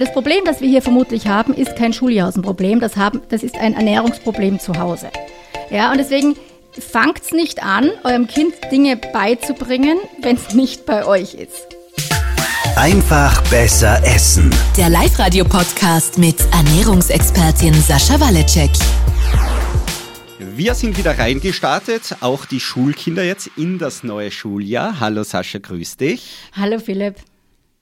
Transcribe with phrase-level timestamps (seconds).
[0.00, 3.74] Das Problem, das wir hier vermutlich haben, ist kein Schuljausenproblem, das, haben, das ist ein
[3.74, 5.10] Ernährungsproblem zu Hause.
[5.70, 6.36] Ja, und deswegen
[6.72, 11.66] fangt nicht an, eurem Kind Dinge beizubringen, wenn es nicht bei euch ist.
[12.76, 14.50] Einfach besser essen.
[14.78, 18.70] Der Live-Radio-Podcast mit Ernährungsexpertin Sascha Waleczek.
[20.38, 24.98] Wir sind wieder reingestartet, auch die Schulkinder jetzt in das neue Schuljahr.
[24.98, 26.30] Hallo Sascha, grüß dich.
[26.56, 27.16] Hallo Philipp.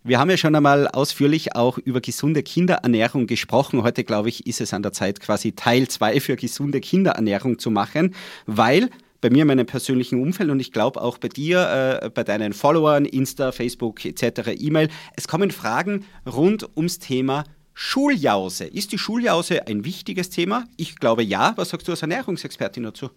[0.04, 3.82] Wir haben ja schon einmal ausführlich auch über gesunde Kinderernährung gesprochen.
[3.82, 7.72] Heute, glaube ich, ist es an der Zeit, quasi Teil 2 für gesunde Kinderernährung zu
[7.72, 8.14] machen,
[8.46, 8.90] weil
[9.20, 12.52] bei mir in meinem persönlichen Umfeld und ich glaube auch bei dir, äh, bei deinen
[12.52, 17.42] Followern, Insta, Facebook etc., E-Mail, es kommen Fragen rund ums Thema
[17.74, 18.66] Schuljause.
[18.66, 20.64] Ist die Schuljause ein wichtiges Thema?
[20.76, 21.54] Ich glaube ja.
[21.56, 23.10] Was sagst du als Ernährungsexpertin dazu?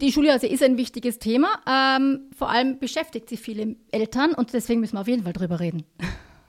[0.00, 1.48] Die Schuljause ist ein wichtiges Thema.
[1.66, 5.58] Ähm, vor allem beschäftigt sie viele Eltern und deswegen müssen wir auf jeden Fall drüber
[5.58, 5.82] reden.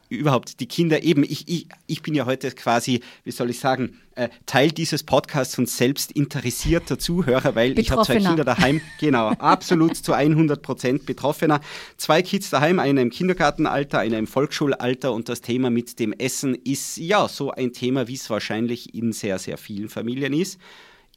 [0.08, 1.23] Überhaupt die Kinder eben.
[1.23, 5.58] Ich, ich, ich bin ja heute quasi, wie soll ich sagen, äh, Teil dieses Podcasts
[5.58, 8.81] und selbst interessierter Zuhörer, weil ich habe zwei Kinder daheim.
[9.00, 11.59] Genau, absolut zu 100 Prozent Betroffener.
[11.97, 16.53] Zwei Kids daheim, einer im Kindergartenalter, einer im Volksschulalter und das Thema mit dem Essen
[16.53, 20.59] ist ja so ein Thema, wie es wahrscheinlich in sehr, sehr vielen Familien ist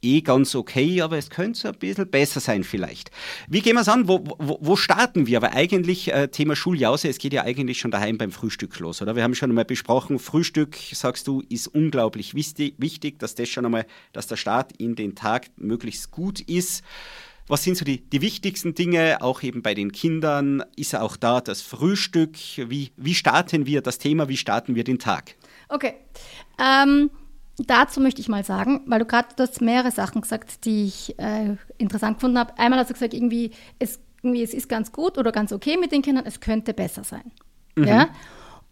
[0.02, 3.10] eh ganz okay, aber es könnte so ein bisschen besser sein vielleicht.
[3.48, 4.08] Wie gehen wir es an?
[4.08, 5.38] Wo, wo, wo, starten wir?
[5.38, 9.16] Aber eigentlich äh, Thema Schuljause, es geht ja eigentlich schon daheim beim Frühstück los, oder?
[9.16, 13.86] Wir haben schon einmal besprochen, Frühstück, sagst du, ist unglaublich wichtig, dass das schon einmal,
[14.12, 16.82] dass der Start in den Tag möglichst gut ist.
[17.48, 20.62] Was sind so die, die wichtigsten Dinge, auch eben bei den Kindern?
[20.76, 22.36] Ist auch da das Frühstück?
[22.56, 24.28] Wie, wie starten wir das Thema?
[24.28, 25.34] Wie starten wir den Tag?
[25.68, 25.94] Okay.
[26.58, 27.10] Ähm
[27.70, 31.18] dazu möchte ich mal sagen, weil du gerade, du hast mehrere Sachen gesagt, die ich
[31.18, 32.58] äh, interessant gefunden habe.
[32.58, 35.92] Einmal hast du gesagt, irgendwie es, irgendwie, es ist ganz gut oder ganz okay mit
[35.92, 37.32] den Kindern, es könnte besser sein.
[37.76, 37.84] Mhm.
[37.84, 38.08] Ja?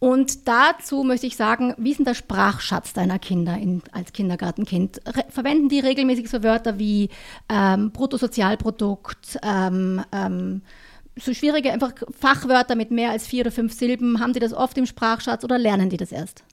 [0.00, 5.02] Und dazu möchte ich sagen, wie ist denn der Sprachschatz deiner Kinder in, als Kindergartenkind?
[5.06, 7.10] Re verwenden die regelmäßig so Wörter wie
[7.50, 10.62] ähm, Bruttosozialprodukt, ähm, ähm,
[11.16, 14.20] so schwierige einfach Fachwörter mit mehr als vier oder fünf Silben?
[14.20, 16.44] Haben die das oft im Sprachschatz oder lernen die das erst?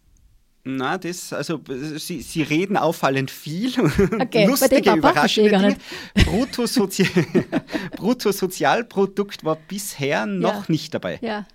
[0.70, 1.62] Na, das, also
[1.96, 3.72] sie, sie reden auffallend viel.
[4.20, 5.78] Okay, Lustige, überraschende Dinge.
[6.26, 7.08] Bruttosozi
[7.96, 10.66] Bruttosozialprodukt war bisher noch ja.
[10.68, 11.20] nicht dabei.
[11.22, 11.46] Ja.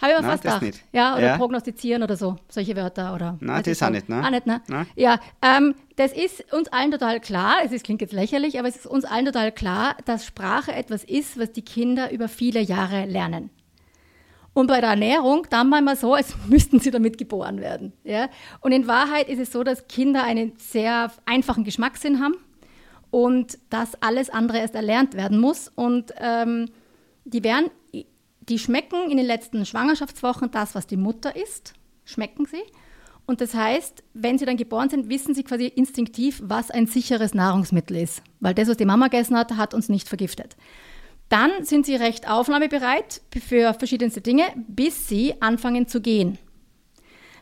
[0.00, 0.62] Habe ich mir fast gedacht.
[0.62, 0.84] Nicht.
[0.92, 1.36] Ja, oder ja.
[1.38, 3.14] prognostizieren oder so, solche Wörter.
[3.14, 4.22] Oder, Nein, das ist auch nicht, ne?
[4.24, 4.60] Auch nicht, ne?
[4.68, 4.86] Na?
[4.94, 8.76] Ja, ähm, das ist uns allen total klar, es ist, klingt jetzt lächerlich, aber es
[8.76, 13.06] ist uns allen total klar, dass Sprache etwas ist, was die Kinder über viele Jahre
[13.06, 13.50] lernen.
[14.56, 17.92] Und bei der Ernährung, dann mal so, als müssten sie damit geboren werden.
[18.04, 18.30] Ja?
[18.60, 22.36] Und in Wahrheit ist es so, dass Kinder einen sehr einfachen Geschmackssinn haben
[23.10, 25.70] und dass alles andere erst erlernt werden muss.
[25.74, 26.70] Und ähm,
[27.26, 31.74] die werden, die schmecken in den letzten Schwangerschaftswochen das, was die Mutter isst,
[32.06, 32.62] schmecken sie.
[33.26, 37.34] Und das heißt, wenn sie dann geboren sind, wissen sie quasi instinktiv, was ein sicheres
[37.34, 38.22] Nahrungsmittel ist.
[38.40, 40.56] Weil das, was die Mama gegessen hat, hat uns nicht vergiftet.
[41.28, 46.38] Dann sind sie recht aufnahmebereit für verschiedenste Dinge, bis sie anfangen zu gehen.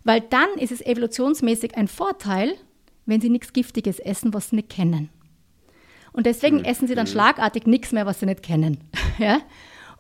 [0.05, 2.55] Weil dann ist es evolutionsmäßig ein Vorteil,
[3.06, 5.11] wenn sie nichts Giftiges essen, was sie nicht kennen.
[6.12, 6.65] Und deswegen mhm.
[6.65, 8.78] essen sie dann schlagartig nichts mehr, was sie nicht kennen.
[9.19, 9.41] ja?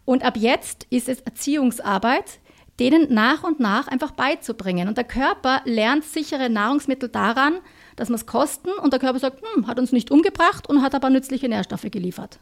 [0.04, 2.38] Und ab jetzt ist es Erziehungsarbeit,
[2.80, 4.88] denen nach und nach einfach beizubringen.
[4.88, 7.58] Und der Körper lernt sichere Nahrungsmittel daran,
[7.96, 10.94] dass wir es kosten und der Körper sagt, hm, hat uns nicht umgebracht und hat
[10.94, 12.40] aber nützliche Nährstoffe geliefert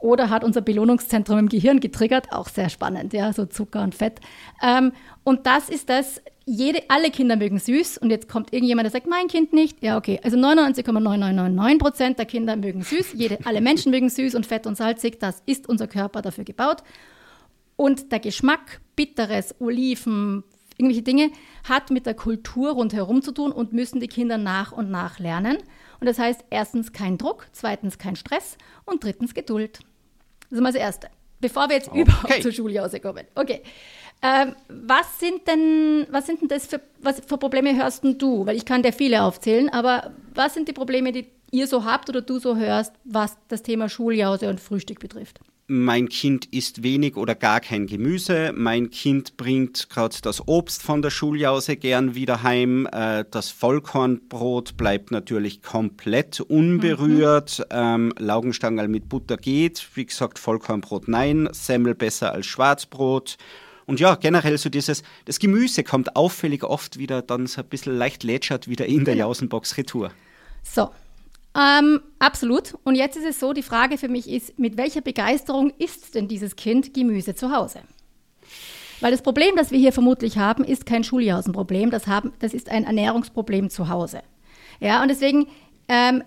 [0.00, 2.32] oder hat unser Belohnungszentrum im Gehirn getriggert.
[2.32, 4.20] Auch sehr spannend, ja, so Zucker und Fett.
[4.62, 4.92] Ähm,
[5.24, 9.06] und das ist das, jede, alle Kinder mögen süß und jetzt kommt irgendjemand, der sagt,
[9.06, 9.82] mein Kind nicht.
[9.82, 13.12] Ja, okay, also 99,9999 Prozent der Kinder mögen süß.
[13.14, 15.20] Jede, alle Menschen mögen süß und fett und salzig.
[15.20, 16.82] Das ist unser Körper dafür gebaut.
[17.76, 20.42] Und der Geschmack, bitteres, Oliven,
[20.78, 21.30] irgendwelche Dinge,
[21.68, 25.58] hat mit der Kultur rundherum zu tun und müssen die Kinder nach und nach lernen.
[26.00, 29.80] Und das heißt erstens kein Druck, zweitens kein Stress und drittens Geduld.
[30.50, 31.08] Das ist mal das Erste.
[31.40, 32.02] Bevor wir jetzt okay.
[32.02, 33.26] überhaupt zur Schuljause kommen.
[33.34, 33.62] Okay.
[34.20, 38.46] Ähm, was sind denn, was sind denn das für, was für Probleme hörst du?
[38.46, 42.08] Weil ich kann dir viele aufzählen, aber was sind die Probleme, die ihr so habt
[42.08, 45.38] oder du so hörst, was das Thema Schuljause und Frühstück betrifft?
[45.68, 51.02] Mein Kind isst wenig oder gar kein Gemüse, mein Kind bringt gerade das Obst von
[51.02, 57.64] der Schuljause gern wieder heim, äh, das Vollkornbrot bleibt natürlich komplett unberührt, mhm.
[57.70, 63.36] ähm, Laugenstangerl mit Butter geht, wie gesagt Vollkornbrot nein, Semmel besser als Schwarzbrot.
[63.84, 67.96] Und ja, generell so dieses, das Gemüse kommt auffällig oft wieder dann so ein bisschen
[67.96, 69.28] leicht lätschert wieder in der genau.
[69.28, 70.10] Jausenbox Retour.
[70.62, 70.90] So,
[71.58, 72.74] ähm, absolut.
[72.84, 76.28] Und jetzt ist es so, die Frage für mich ist, mit welcher Begeisterung isst denn
[76.28, 77.80] dieses Kind Gemüse zu Hause?
[79.00, 82.04] Weil das Problem, das wir hier vermutlich haben, ist kein Schuljausenproblem, das,
[82.38, 84.22] das ist ein Ernährungsproblem zu Hause.
[84.80, 85.48] Ja, und deswegen
[85.88, 86.22] ähm,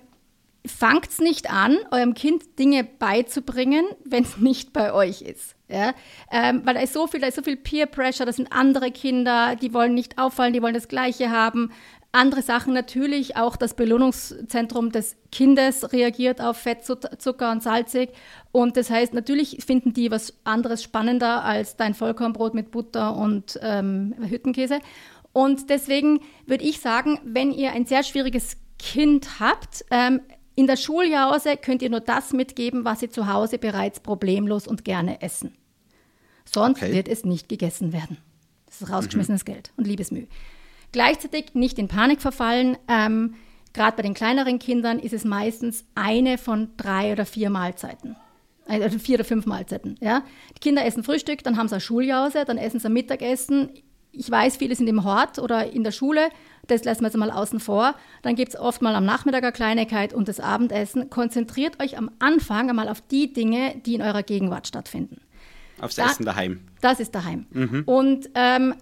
[0.65, 5.55] fangt nicht an, eurem Kind Dinge beizubringen, wenn es nicht bei euch ist.
[5.67, 5.93] Ja?
[6.31, 8.91] Ähm, weil da ist so viel, da ist so viel Peer Pressure, das sind andere
[8.91, 11.71] Kinder, die wollen nicht auffallen, die wollen das Gleiche haben.
[12.13, 18.09] Andere Sachen natürlich, auch das Belohnungszentrum des Kindes reagiert auf Fett, Zucker und salzig.
[18.51, 23.57] Und das heißt, natürlich finden die was anderes spannender als dein Vollkornbrot mit Butter und
[23.61, 24.79] ähm, Hüttenkäse.
[25.31, 30.19] Und deswegen würde ich sagen, wenn ihr ein sehr schwieriges Kind habt, ähm,
[30.55, 34.83] in der Schuljause könnt ihr nur das mitgeben, was sie zu Hause bereits problemlos und
[34.83, 35.55] gerne essen.
[36.43, 36.91] Sonst okay.
[36.91, 38.17] wird es nicht gegessen werden.
[38.65, 39.53] Das ist rausgeschmissenes mhm.
[39.53, 40.27] Geld und Liebesmüh.
[40.91, 42.77] Gleichzeitig nicht in Panik verfallen.
[42.87, 43.35] Ähm,
[43.73, 48.17] Gerade bei den kleineren Kindern ist es meistens eine von drei oder vier Mahlzeiten.
[48.67, 49.95] Also vier oder fünf Mahlzeiten.
[50.01, 50.23] Ja?
[50.55, 53.69] Die Kinder essen Frühstück, dann haben sie eine Schuljause, dann essen sie ein Mittagessen.
[54.11, 56.29] Ich weiß, viele sind im Hort oder in der Schule.
[56.67, 57.95] Das lassen wir jetzt mal außen vor.
[58.23, 61.09] Dann gibt es oft mal am Nachmittag eine Kleinigkeit und das Abendessen.
[61.09, 65.21] Konzentriert euch am Anfang einmal auf die Dinge, die in eurer Gegenwart stattfinden.
[65.79, 66.59] Aufs da, Essen daheim.
[66.81, 67.47] Das ist daheim.
[67.51, 67.83] Mhm.
[67.85, 68.75] Und ähm,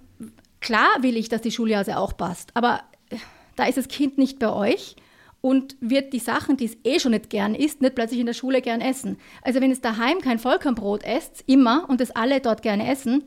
[0.62, 3.18] klar will ich, dass die Schuljause auch passt, aber äh,
[3.56, 4.96] da ist das Kind nicht bei euch
[5.42, 8.34] und wird die Sachen, die es eh schon nicht gern isst, nicht plötzlich in der
[8.34, 9.18] Schule gern essen.
[9.42, 13.24] Also wenn es daheim kein Vollkornbrot esst, immer, und es alle dort gerne essen,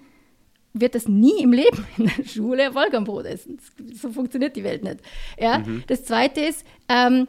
[0.75, 3.59] wird es nie im Leben in der Schule Vollkornbrot essen.
[3.95, 5.01] So funktioniert die Welt nicht.
[5.39, 5.59] Ja?
[5.59, 5.85] Mhm.
[5.87, 7.29] Das Zweite ist, ähm,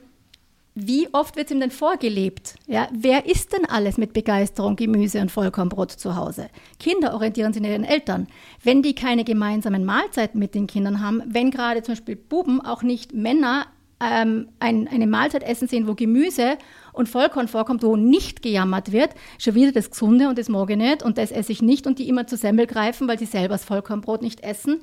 [0.75, 2.55] wie oft wird es ihm denn vorgelebt?
[2.65, 6.49] Ja, wer isst denn alles mit Begeisterung Gemüse und Vollkornbrot zu Hause?
[6.79, 8.27] Kinder orientieren sich an ihren Eltern.
[8.63, 12.81] Wenn die keine gemeinsamen Mahlzeiten mit den Kindern haben, wenn gerade zum Beispiel Buben auch
[12.81, 13.67] nicht Männer
[13.99, 16.57] ähm, ein, eine Mahlzeit essen sehen, wo Gemüse
[16.91, 21.03] und Vollkorn vorkommt, wo nicht gejammert wird, schon wieder das Gesunde und das ich nicht
[21.03, 23.65] und das esse ich nicht und die immer zu Semmel greifen, weil sie selber das
[23.65, 24.81] Vollkornbrot nicht essen,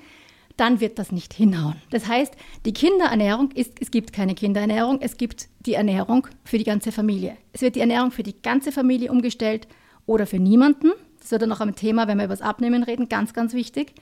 [0.60, 1.76] dann wird das nicht hinhauen.
[1.90, 2.34] Das heißt,
[2.66, 7.36] die Kinderernährung ist, es gibt keine Kinderernährung, es gibt die Ernährung für die ganze Familie.
[7.54, 9.66] Es wird die Ernährung für die ganze Familie umgestellt
[10.04, 10.92] oder für niemanden.
[11.18, 13.94] Das wird dann noch ein Thema, wenn wir über das Abnehmen reden, ganz, ganz wichtig.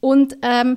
[0.00, 0.76] Und ähm,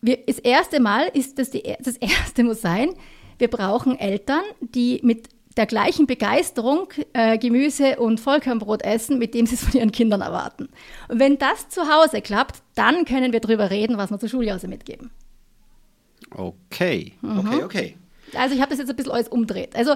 [0.00, 2.90] wir, das erste Mal ist das, die, das erste muss sein,
[3.38, 9.46] wir brauchen Eltern, die mit der gleichen Begeisterung äh, Gemüse und Vollkornbrot essen, mit dem
[9.46, 10.68] sie es von ihren Kindern erwarten.
[11.08, 14.68] Und wenn das zu Hause klappt, dann können wir darüber reden, was wir zur Schuljause
[14.68, 15.10] mitgeben.
[16.30, 17.38] Okay, mhm.
[17.38, 17.96] okay, okay.
[18.36, 19.76] Also ich habe das jetzt ein bisschen alles umdreht.
[19.76, 19.94] Also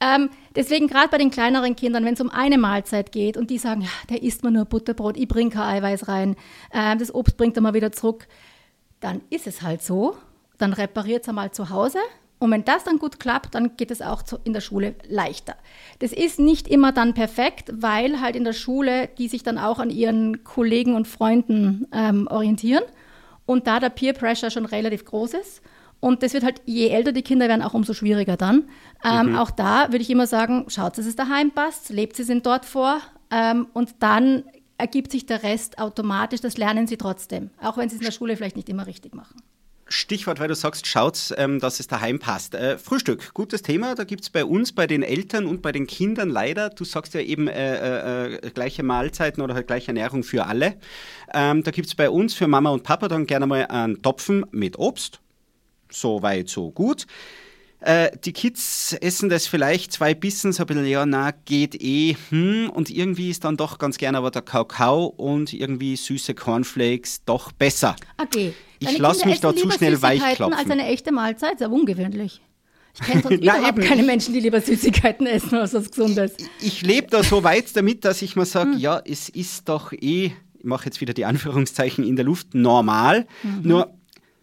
[0.00, 3.58] ähm, deswegen gerade bei den kleineren Kindern, wenn es um eine Mahlzeit geht und die
[3.58, 6.36] sagen, ja, der isst mir nur Butterbrot, ich bringe kein Eiweiß rein,
[6.70, 8.28] äh, das Obst bringt er mal wieder zurück,
[9.00, 10.16] dann ist es halt so.
[10.58, 11.98] Dann repariert es einmal zu Hause
[12.40, 15.54] und wenn das dann gut klappt, dann geht es auch in der Schule leichter.
[15.98, 19.78] Das ist nicht immer dann perfekt, weil halt in der Schule die sich dann auch
[19.78, 22.82] an ihren Kollegen und Freunden ähm, orientieren
[23.44, 25.62] und da der Peer Pressure schon relativ groß ist.
[26.00, 28.64] Und das wird halt, je älter die Kinder werden, auch umso schwieriger dann.
[29.04, 29.36] Ähm, mhm.
[29.36, 32.64] Auch da würde ich immer sagen, schaut, dass es daheim passt, lebt sie sind dort
[32.64, 33.00] vor
[33.30, 34.44] ähm, und dann
[34.78, 38.12] ergibt sich der Rest automatisch, das lernen sie trotzdem, auch wenn sie es in der
[38.12, 39.36] Schule vielleicht nicht immer richtig machen.
[39.90, 42.54] Stichwort, weil du sagst, schaut, ähm, dass es daheim passt.
[42.54, 43.94] Äh, Frühstück, gutes Thema.
[43.96, 47.12] Da gibt es bei uns, bei den Eltern und bei den Kindern leider, du sagst
[47.14, 50.76] ja eben äh, äh, gleiche Mahlzeiten oder halt gleiche Ernährung für alle.
[51.34, 54.46] Ähm, da gibt es bei uns für Mama und Papa dann gerne mal einen Topfen
[54.52, 55.20] mit Obst.
[55.90, 57.06] So weit, so gut.
[57.80, 62.14] Äh, die Kids essen das vielleicht zwei Bissen, so ein bisschen, ja, na, geht eh,
[62.28, 67.24] hm, und irgendwie ist dann doch ganz gerne aber der Kakao und irgendwie süße Cornflakes
[67.24, 67.96] doch besser.
[68.18, 68.54] Okay.
[68.80, 70.58] Ich lasse mich da zu schnell weichklopfen.
[70.58, 72.40] als eine echte Mahlzeit, sehr ungewöhnlich.
[72.94, 73.86] Ich kenne sonst überhaupt eben.
[73.86, 76.32] keine Menschen, die lieber Süßigkeiten essen als was Gesundes.
[76.60, 78.78] Ich, ich lebe da so weit damit, dass ich mir sage, hm.
[78.78, 83.26] ja, es ist doch eh, ich mache jetzt wieder die Anführungszeichen in der Luft, normal.
[83.42, 83.60] Mhm.
[83.62, 83.94] Nur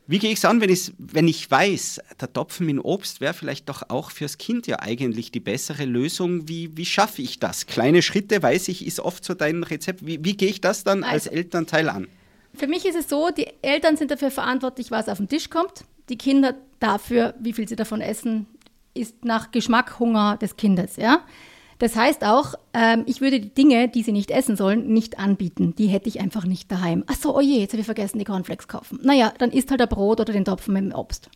[0.09, 3.67] wie gehe ich es an, wenn, wenn ich weiß, der Topfen mit Obst wäre vielleicht
[3.67, 6.47] doch auch fürs Kind ja eigentlich die bessere Lösung?
[6.47, 7.67] Wie, wie schaffe ich das?
[7.67, 10.05] Kleine Schritte, weiß ich, ist oft so dein Rezept.
[10.05, 12.07] Wie, wie gehe ich das dann also, als Elternteil an?
[12.57, 15.85] Für mich ist es so, die Eltern sind dafür verantwortlich, was auf den Tisch kommt.
[16.09, 18.47] Die Kinder dafür, wie viel sie davon essen,
[18.93, 20.95] ist nach Geschmack, Hunger des Kindes.
[20.95, 21.21] Ja?
[21.79, 25.75] Das heißt auch, ähm, ich würde die Dinge, die sie nicht essen sollen, nicht anbieten.
[25.77, 27.03] Die hätte ich einfach nicht daheim.
[27.07, 28.99] Ach so, oh je, jetzt habe ich vergessen, die Cornflakes kaufen.
[29.03, 31.29] Naja, dann isst halt der Brot oder den Topfen mit dem Obst.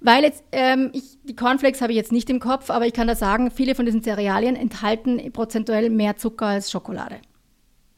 [0.00, 3.06] Weil jetzt, ähm, ich, die Cornflakes habe ich jetzt nicht im Kopf, aber ich kann
[3.06, 7.16] da sagen, viele von diesen Cerealien enthalten prozentuell mehr Zucker als Schokolade.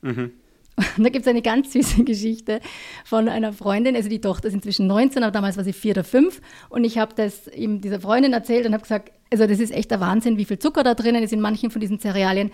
[0.01, 0.33] Mhm.
[0.77, 2.61] Und da gibt es eine ganz süße Geschichte
[3.05, 3.97] von einer Freundin.
[3.97, 6.41] Also die Tochter ist inzwischen 19, aber damals war sie vier oder fünf.
[6.69, 9.91] Und ich habe das ihm dieser Freundin erzählt und habe gesagt, also das ist echt
[9.91, 12.51] der Wahnsinn, wie viel Zucker da drinnen ist in manchen von diesen Cerealien.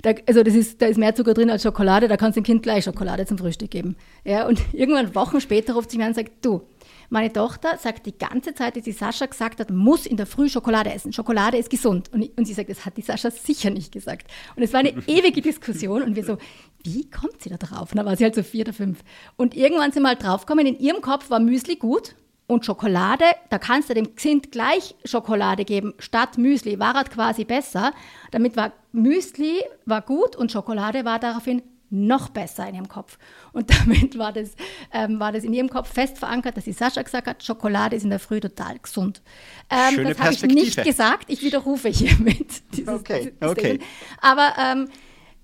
[0.00, 2.44] Da, also das ist, da ist mehr Zucker drin als Schokolade, da kannst du dem
[2.44, 3.96] Kind gleich Schokolade zum Frühstück geben.
[4.24, 6.62] Ja, und irgendwann Wochen später ruft sie mir an und sagt, du,
[7.10, 10.48] meine Tochter sagt die ganze Zeit, dass die Sascha gesagt hat, muss in der Früh
[10.48, 11.12] Schokolade essen.
[11.12, 12.12] Schokolade ist gesund.
[12.12, 14.30] Und, und sie sagt, das hat die Sascha sicher nicht gesagt.
[14.56, 16.38] Und es war eine ewige Diskussion und wir so,
[16.84, 17.92] wie kommt sie da drauf?
[17.92, 19.00] Und da war sie halt so vier oder fünf.
[19.36, 22.14] Und irgendwann sind wir halt draufgekommen, in ihrem Kopf war Müsli gut
[22.46, 27.44] und Schokolade, da kannst du dem Kind gleich Schokolade geben, statt Müsli, war halt quasi
[27.44, 27.92] besser.
[28.30, 33.18] Damit war Müsli war gut und Schokolade war daraufhin noch besser in ihrem Kopf.
[33.52, 34.50] Und damit war das,
[34.92, 38.04] ähm, war das in ihrem Kopf fest verankert, dass die Sascha gesagt hat, Schokolade ist
[38.04, 39.22] in der Früh total gesund.
[39.70, 42.62] Ähm, Schöne das habe ich nicht gesagt, ich widerrufe hiermit.
[42.74, 43.78] Dieses, okay, okay.
[44.20, 44.88] Aber ähm,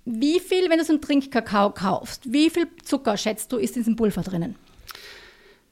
[0.04, 3.82] wie viel, wenn du so einen Trinkkakao kaufst, wie viel Zucker schätzt du, ist in
[3.82, 4.56] diesem Pulver drinnen?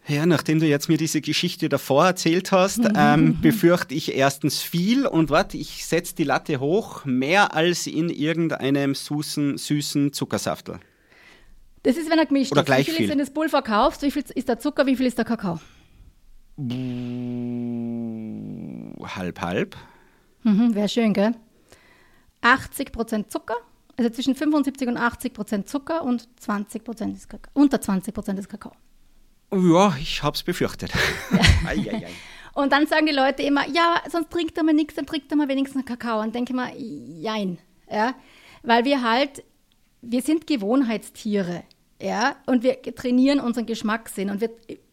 [0.09, 5.07] Ja, nachdem du jetzt mir diese Geschichte davor erzählt hast, ähm, befürchte ich erstens viel
[5.07, 10.81] und warte, ich setze die Latte hoch, mehr als in irgendeinem süßen, süßen Zuckersaftel.
[11.85, 12.67] Das ist, wenn er gemischt Oder ist.
[12.67, 14.03] Gleich wie viel, viel ist, wenn du das Pulver kaufst?
[14.03, 15.61] Wie viel ist der Zucker, wie viel ist der Kakao?
[19.17, 19.77] Halb, halb.
[20.43, 21.35] Mhm, Wäre schön, gell?
[22.43, 23.55] 80% Zucker,
[23.97, 27.51] also zwischen 75 und 80% Zucker und 20% ist Kakao.
[27.55, 28.73] Unter 20% ist Kakao.
[29.53, 30.93] Ja, ich habe es befürchtet.
[31.75, 32.09] Ja.
[32.55, 35.37] Und dann sagen die Leute immer, ja, sonst trinkt er mal nichts, dann trinkt er
[35.37, 36.21] mal wenigstens Kakao.
[36.21, 37.59] Und denke mal, jein.
[37.91, 38.15] Ja?
[38.63, 39.43] Weil wir halt,
[40.03, 41.63] wir sind Gewohnheitstiere.
[42.01, 42.37] Ja?
[42.47, 44.29] Und wir trainieren unseren Geschmackssinn.
[44.29, 44.51] Und wir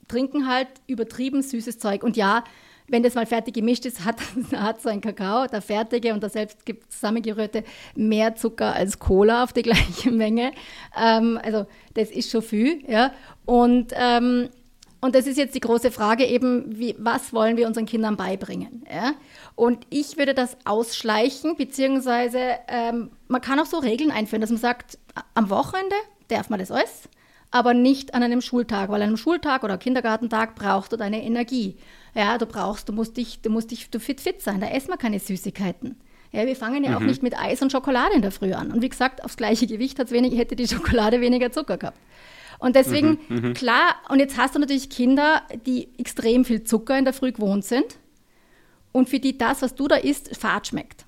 [0.07, 2.03] trinken halt übertrieben süßes Zeug.
[2.03, 2.43] Und ja,
[2.89, 4.17] wenn das mal fertig gemischt ist, hat,
[4.55, 6.57] hat so ein Kakao, der fertige und der selbst
[6.89, 7.63] zusammengerührte,
[7.95, 10.51] mehr Zucker als Cola auf die gleiche Menge.
[10.99, 12.83] Ähm, also das ist schon viel.
[12.89, 13.11] Ja?
[13.45, 14.49] Und, ähm,
[15.01, 18.83] und das ist jetzt die große Frage eben, wie, was wollen wir unseren Kindern beibringen?
[18.93, 19.13] Ja?
[19.55, 24.59] Und ich würde das ausschleichen, beziehungsweise ähm, man kann auch so Regeln einführen, dass man
[24.59, 24.97] sagt,
[25.33, 25.95] am Wochenende
[26.27, 27.09] darf man das alles,
[27.51, 31.77] aber nicht an einem Schultag, weil an einem Schultag oder Kindergartentag brauchst du deine Energie.
[32.13, 34.89] Ja, du brauchst, du musst dich, du musst dich du fit fit sein, da essen
[34.89, 35.95] wir keine Süßigkeiten.
[36.31, 36.97] Ja, wir fangen ja mhm.
[36.97, 38.71] auch nicht mit Eis und Schokolade in der Früh an.
[38.71, 41.97] Und wie gesagt, aufs gleiche Gewicht wenig, hätte die Schokolade weniger Zucker gehabt.
[42.59, 46.97] Und deswegen, mhm, mhm, klar, und jetzt hast du natürlich Kinder, die extrem viel Zucker
[46.97, 47.97] in der Früh gewohnt sind
[48.91, 51.05] und für die das, was du da isst, fad schmeckt.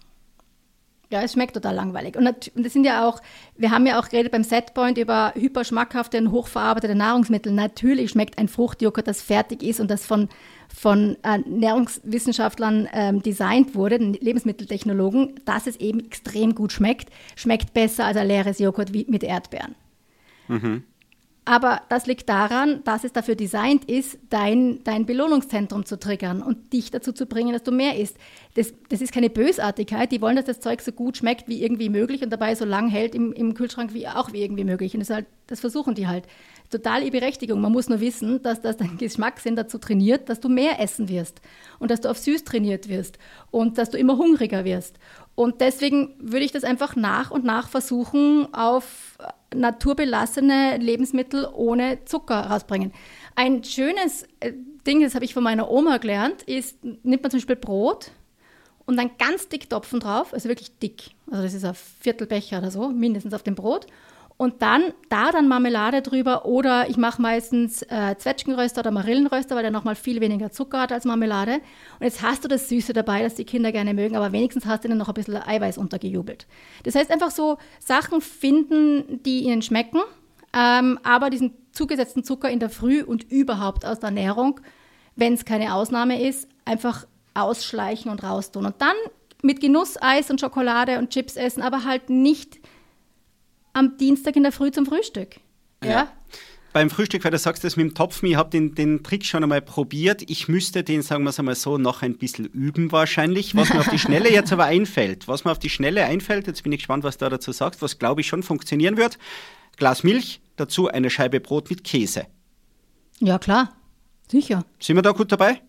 [1.11, 2.15] Ja, es schmeckt total langweilig.
[2.15, 3.21] Und das sind ja auch,
[3.57, 7.51] wir haben ja auch geredet beim Setpoint über hyperschmackhafte und hochverarbeitete Nahrungsmittel.
[7.51, 10.29] Natürlich schmeckt ein Fruchtjoghurt, das fertig ist und das von,
[10.73, 17.09] von äh, Ernährungswissenschaftlern ähm, designt wurde, Lebensmitteltechnologen, dass es eben extrem gut schmeckt.
[17.35, 19.75] Schmeckt besser als ein leeres Joghurt wie mit Erdbeeren.
[20.47, 20.83] Mhm.
[21.43, 26.71] Aber das liegt daran, dass es dafür designt ist, dein, dein Belohnungszentrum zu triggern und
[26.71, 28.15] dich dazu zu bringen, dass du mehr isst.
[28.53, 30.11] Das, das ist keine Bösartigkeit.
[30.11, 32.89] Die wollen, dass das Zeug so gut schmeckt wie irgendwie möglich und dabei so lang
[32.89, 34.93] hält im, im Kühlschrank wie auch wie irgendwie möglich.
[34.93, 36.25] Und das, halt, das versuchen die halt.
[36.69, 37.59] Total ihre Berechtigung.
[37.59, 41.41] Man muss nur wissen, dass das dein Geschmackssinn dazu trainiert, dass du mehr essen wirst
[41.79, 43.17] und dass du auf süß trainiert wirst
[43.49, 44.99] und dass du immer hungriger wirst.
[45.35, 49.17] Und deswegen würde ich das einfach nach und nach versuchen, auf
[49.53, 52.93] naturbelassene Lebensmittel ohne Zucker rausbringen.
[53.35, 54.53] Ein schönes äh,
[54.85, 58.11] Ding, das habe ich von meiner Oma gelernt, ist, nimmt man zum Beispiel Brot
[58.85, 61.11] und dann ganz dick Topfen drauf, also wirklich dick.
[61.29, 63.87] Also das ist ein Viertelbecher oder so, mindestens auf dem Brot
[64.41, 69.61] und dann da dann Marmelade drüber oder ich mache meistens äh, Zwetschgenröster oder Marillenröster, weil
[69.61, 71.57] der nochmal viel weniger Zucker hat als Marmelade.
[71.99, 74.83] Und jetzt hast du das Süße dabei, das die Kinder gerne mögen, aber wenigstens hast
[74.83, 76.47] du ihnen noch ein bisschen Eiweiß untergejubelt.
[76.81, 79.99] Das heißt einfach so Sachen finden, die ihnen schmecken,
[80.53, 84.59] ähm, aber diesen zugesetzten Zucker in der Früh und überhaupt aus der Ernährung,
[85.15, 87.05] wenn es keine Ausnahme ist, einfach
[87.35, 88.65] ausschleichen und raustun.
[88.65, 88.95] Und dann
[89.43, 92.59] mit Genuss Eis und Schokolade und Chips essen, aber halt nicht
[93.73, 95.35] am Dienstag in der Früh zum Frühstück.
[95.83, 95.89] ja.
[95.89, 96.11] ja
[96.73, 99.43] beim Frühstück, weil du sagst das mit dem Topfen, ich habe den, den Trick schon
[99.43, 100.23] einmal probiert.
[100.29, 103.55] Ich müsste den, sagen wir es einmal so, noch ein bisschen üben wahrscheinlich.
[103.55, 106.63] Was mir auf die Schnelle jetzt aber einfällt, was mir auf die Schnelle einfällt, jetzt
[106.63, 109.17] bin ich gespannt, was du dazu sagst, was glaube ich schon funktionieren wird.
[109.77, 112.25] Glas Milch, dazu eine Scheibe Brot mit Käse.
[113.19, 113.75] Ja, klar.
[114.29, 114.65] Sicher.
[114.79, 115.61] Sind wir da gut dabei?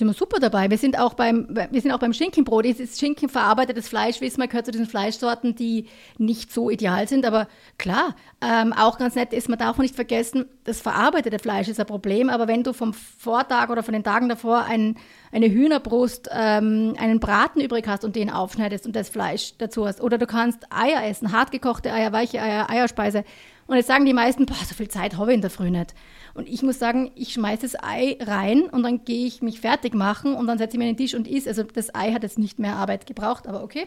[0.00, 0.70] Sind wir super dabei.
[0.70, 2.64] Wir sind auch beim, wir sind auch beim Schinkenbrot.
[2.64, 5.86] Es ist Schinken verarbeitetes Fleisch, wissen wir, gehört zu diesen Fleischsorten, die
[6.18, 7.26] nicht so ideal sind.
[7.26, 7.46] Aber
[7.78, 11.86] klar, ähm, auch ganz nett ist, man darf nicht vergessen, das verarbeitete Fleisch ist ein
[11.86, 12.30] Problem.
[12.30, 14.96] Aber wenn du vom Vortag oder von den Tagen davor ein,
[15.32, 20.00] eine Hühnerbrust, ähm, einen Braten übrig hast und den aufschneidest und das Fleisch dazu hast,
[20.00, 23.24] oder du kannst Eier essen, hartgekochte Eier, weiche Eier, Eierspeise.
[23.70, 25.94] Und jetzt sagen die meisten, boah, so viel Zeit habe ich in der Früh nicht.
[26.34, 29.94] Und ich muss sagen, ich schmeiße das Ei rein und dann gehe ich mich fertig
[29.94, 31.48] machen und dann setze ich mir den Tisch und esse.
[31.48, 33.86] Also das Ei hat jetzt nicht mehr Arbeit gebraucht, aber okay.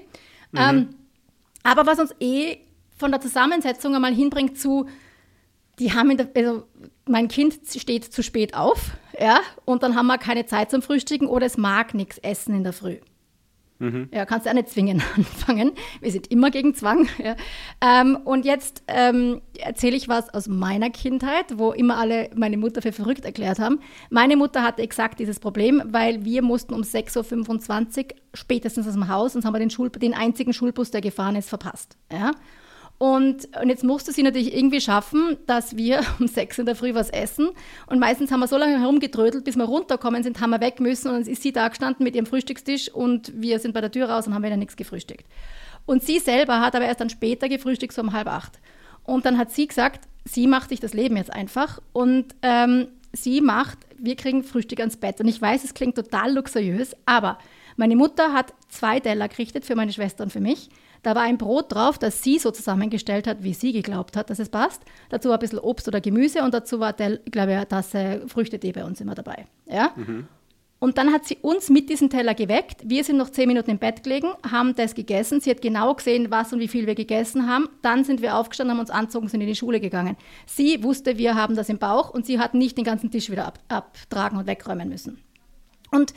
[0.54, 0.60] Mhm.
[0.60, 0.90] Ähm,
[1.64, 2.60] aber was uns eh
[2.98, 4.88] von der Zusammensetzung einmal hinbringt zu,
[5.80, 6.64] die haben in der, also
[7.06, 11.28] mein Kind steht zu spät auf, ja, und dann haben wir keine Zeit zum Frühstücken
[11.28, 13.00] oder es mag nichts essen in der Früh.
[13.84, 14.08] Mhm.
[14.14, 15.74] Ja, kannst du auch nicht zwingen anfangen.
[16.00, 17.10] Wir sind immer gegen Zwang.
[17.22, 17.36] Ja.
[17.82, 22.82] Ähm, und jetzt ähm, erzähle ich was aus meiner Kindheit, wo immer alle meine Mutter
[22.82, 23.80] für verrückt erklärt haben.
[24.10, 29.10] Meine Mutter hatte exakt dieses Problem, weil wir mussten um 6.25 Uhr spätestens aus dem
[29.10, 31.98] Haus, und haben wir den, Schul den einzigen Schulbus, der gefahren ist, verpasst.
[32.12, 32.32] Ja.
[32.98, 36.94] Und, und jetzt musste sie natürlich irgendwie schaffen, dass wir um sechs in der Früh
[36.94, 37.50] was essen.
[37.88, 41.10] Und meistens haben wir so lange herumgedrödelt, bis wir runterkommen sind, haben wir weg müssen.
[41.10, 44.10] Und dann ist sie da gestanden mit ihrem Frühstückstisch und wir sind bei der Tür
[44.10, 45.26] raus und haben wieder nichts gefrühstückt.
[45.86, 48.60] Und sie selber hat aber erst dann später gefrühstückt, so um halb acht.
[49.04, 51.82] Und dann hat sie gesagt, sie macht sich das Leben jetzt einfach.
[51.92, 55.20] Und ähm, sie macht, wir kriegen Frühstück ans Bett.
[55.20, 57.38] Und ich weiß, es klingt total luxuriös, aber
[57.76, 60.70] meine Mutter hat zwei Teller gerichtet für meine Schwester und für mich.
[61.04, 64.40] Da war ein Brot drauf, das sie so zusammengestellt hat, wie sie geglaubt hat, dass
[64.40, 64.82] es passt.
[65.10, 68.24] Dazu war ein bisschen Obst oder Gemüse und dazu war, der, glaube ich, eine Tasse
[68.28, 69.46] Früchtetee bei uns immer dabei.
[69.68, 69.92] Ja?
[69.96, 70.28] Mhm.
[70.80, 72.82] Und dann hat sie uns mit diesem Teller geweckt.
[72.84, 75.40] Wir sind noch zehn Minuten im Bett gelegen, haben das gegessen.
[75.40, 77.70] Sie hat genau gesehen, was und wie viel wir gegessen haben.
[77.82, 80.18] Dann sind wir aufgestanden, haben uns anzogen, sind in die Schule gegangen.
[80.46, 83.46] Sie wusste, wir haben das im Bauch und sie hat nicht den ganzen Tisch wieder
[83.46, 85.20] ab, abtragen und wegräumen müssen.
[85.90, 86.14] Und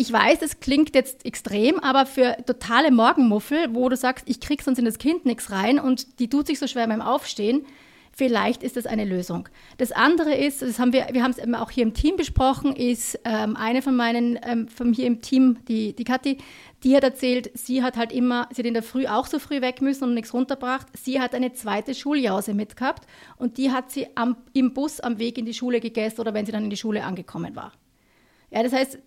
[0.00, 4.62] ich weiß, es klingt jetzt extrem, aber für totale Morgenmuffel, wo du sagst, ich krieg
[4.62, 7.66] sonst in das Kind nichts rein und die tut sich so schwer beim Aufstehen,
[8.10, 9.50] vielleicht ist das eine Lösung.
[9.76, 13.20] Das andere ist, das haben wir, wir haben es auch hier im Team besprochen, ist
[13.26, 16.38] ähm, eine von meinen, ähm, von hier im Team, die, die Kathi,
[16.82, 19.60] die hat erzählt, sie hat halt immer, sie hat in der Früh auch so früh
[19.60, 20.86] weg müssen und nichts runterbracht.
[20.96, 25.36] Sie hat eine zweite Schuljause mitgehabt und die hat sie am, im Bus am Weg
[25.36, 27.72] in die Schule gegessen oder wenn sie dann in die Schule angekommen war.
[28.50, 28.98] Ja, das heißt,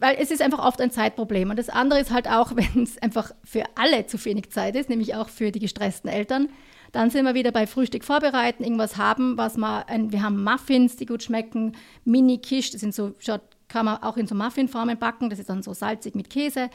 [0.00, 1.50] weil es ist einfach oft ein Zeitproblem.
[1.50, 4.88] Und das andere ist halt auch, wenn es einfach für alle zu wenig Zeit ist,
[4.88, 6.48] nämlich auch für die gestressten Eltern,
[6.92, 11.06] dann sind wir wieder bei Frühstück vorbereiten, irgendwas haben, was man, wir haben Muffins, die
[11.06, 11.72] gut schmecken,
[12.04, 15.64] Mini-Kisch, das sind so, schaut, kann man auch in so Muffinformen backen, das ist dann
[15.64, 16.70] so salzig mit Käse.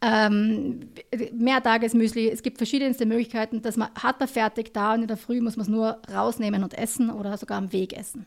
[0.00, 0.90] Ähm,
[1.32, 5.40] Mehrtagesmüsli, es gibt verschiedenste Möglichkeiten, dass man hat er fertig da und in der Früh
[5.40, 8.26] muss man es nur rausnehmen und essen oder sogar am Weg essen.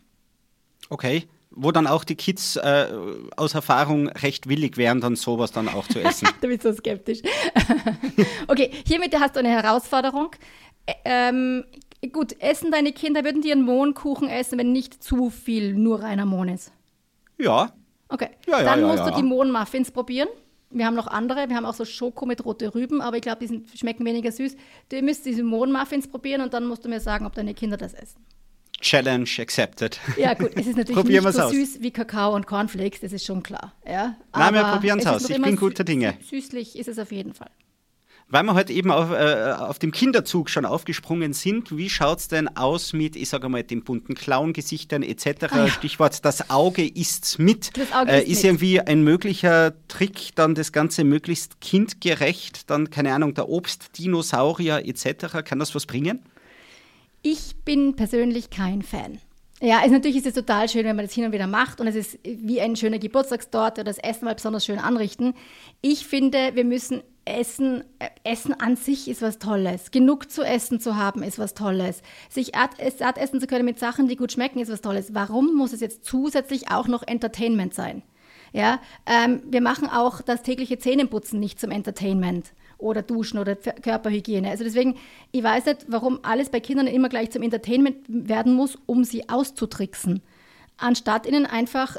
[0.90, 2.88] Okay wo dann auch die Kids äh,
[3.36, 6.30] aus Erfahrung recht willig wären, dann sowas dann auch zu essen.
[6.42, 7.20] du bist so skeptisch.
[8.48, 10.30] okay, hiermit hast du eine Herausforderung.
[11.04, 11.66] Ähm,
[12.14, 16.26] gut, essen deine Kinder, würden die einen Mohnkuchen essen, wenn nicht zu viel nur reiner
[16.26, 16.72] Mohn ist?
[17.40, 17.74] Ja.
[18.10, 20.30] Okay, ja, ja, dann ja, musst du die Mohnmuffins probieren.
[20.70, 23.40] Wir haben noch andere, wir haben auch so Schoko mit rote Rüben, aber ich glaube,
[23.40, 24.56] die sind, schmecken weniger süß.
[24.90, 27.94] Du müsst diese Mohnmuffins probieren und dann musst du mir sagen, ob deine Kinder das
[27.94, 28.24] essen.
[28.82, 30.00] Challenge accepted.
[30.18, 31.52] Ja, gut, es ist natürlich nicht so aus.
[31.52, 33.74] süß wie Kakao und Cornflakes, das ist schon klar.
[33.86, 34.16] Ja?
[34.34, 35.30] Nein, wir probieren es aus.
[35.30, 36.16] Ich bin guter Dinge.
[36.30, 37.50] Süßlich ist es auf jeden Fall.
[38.30, 42.28] Weil wir heute eben auf, äh, auf dem Kinderzug schon aufgesprungen sind, wie schaut es
[42.28, 45.28] denn aus mit, ich sage mal, den bunten Clown-Gesichtern etc.?
[45.50, 45.68] Ah, ja.
[45.70, 47.78] Stichwort, das Auge isst mit.
[47.78, 48.46] Das Auge äh, ist, ist mit.
[48.46, 55.46] irgendwie ein möglicher Trick, dann das Ganze möglichst kindgerecht, dann, keine Ahnung, der Obstdinosaurier etc.
[55.46, 56.20] Kann das was bringen?
[57.30, 59.20] Ich bin persönlich kein Fan.
[59.60, 61.88] Ja, also natürlich ist es total schön, wenn man das hin und wieder macht und
[61.88, 65.34] es ist wie ein schöner Geburtstagstorte oder das Essen mal besonders schön anrichten.
[65.82, 69.92] Ich finde, wir müssen Essen, äh, Essen an sich ist was Tolles.
[69.92, 72.02] Genug zu essen zu haben ist was Tolles.
[72.30, 72.54] Sich
[72.98, 75.14] satt essen zu können mit Sachen, die gut schmecken, ist was Tolles.
[75.14, 78.04] Warum muss es jetzt zusätzlich auch noch Entertainment sein?
[78.54, 84.50] Ja, ähm, wir machen auch das tägliche Zähneputzen nicht zum Entertainment oder Duschen oder Körperhygiene.
[84.50, 84.96] Also deswegen,
[85.32, 89.30] ich weiß nicht, warum alles bei Kindern immer gleich zum Entertainment werden muss, um sie
[89.30, 90.22] auszutricksen.
[90.78, 91.98] Anstatt ihnen einfach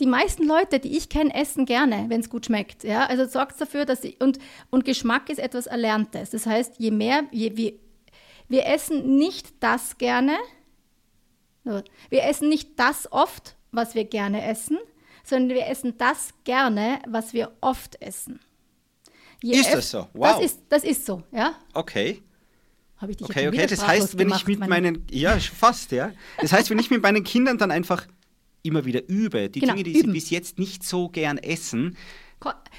[0.00, 2.84] die meisten Leute, die ich kenne, essen gerne, wenn es gut schmeckt.
[2.84, 3.06] Ja?
[3.06, 4.38] Also sorgt dafür, dass sie und,
[4.70, 6.30] und Geschmack ist etwas Erlerntes.
[6.30, 7.72] Das heißt, je mehr, je, wir,
[8.48, 10.36] wir essen nicht das gerne,
[11.64, 14.78] wir essen nicht das oft, was wir gerne essen,
[15.22, 18.40] sondern wir essen das gerne, was wir oft essen.
[19.42, 20.08] Ist das so?
[20.12, 20.36] Wow.
[20.36, 21.54] Das ist, das ist so, ja.
[21.74, 22.22] Okay.
[22.96, 23.66] Habe ich dich okay, okay.
[23.66, 26.12] Das heißt, wenn ich mit meinen, ja, fast, ja.
[26.40, 28.06] Das heißt, wenn ich mit meinen Kindern dann einfach
[28.62, 30.08] immer wieder übe, die genau, Dinge, die üben.
[30.08, 31.96] sie bis jetzt nicht so gern essen,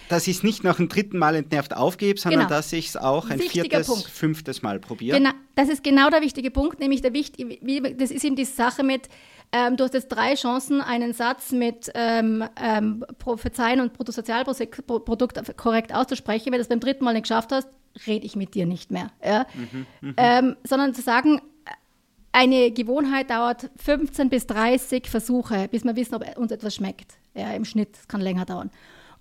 [0.10, 2.50] dass ich es nicht nach dem dritten Mal entnervt aufgebe, sondern genau.
[2.50, 4.08] dass ich es auch ein Wichtiger viertes, Punkt.
[4.08, 5.18] fünftes Mal probiere.
[5.18, 7.60] Genau, das ist genau der wichtige Punkt, nämlich der wichtig,
[7.98, 9.10] das ist eben die Sache mit,
[9.52, 15.94] ähm, du hast jetzt drei Chancen, einen Satz mit ähm, ähm, Prophezeien und Bruttosozialprodukt korrekt
[15.94, 16.48] auszusprechen.
[16.48, 17.68] Wenn du das beim dritten Mal nicht geschafft hast,
[18.08, 19.12] rede ich mit dir nicht mehr.
[19.24, 19.46] Ja?
[19.54, 20.14] Mhm, mhm.
[20.18, 21.42] ähm, sondern zu sagen,
[22.32, 27.14] eine Gewohnheit dauert 15 bis 30 Versuche, bis wir wissen, ob uns etwas schmeckt.
[27.34, 28.70] Ja, Im Schnitt, das kann länger dauern.